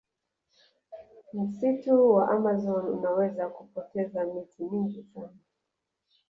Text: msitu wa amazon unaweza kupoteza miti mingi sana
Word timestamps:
msitu 1.33 2.13
wa 2.13 2.29
amazon 2.31 2.85
unaweza 2.87 3.49
kupoteza 3.49 4.25
miti 4.25 4.63
mingi 4.63 5.03
sana 5.03 5.37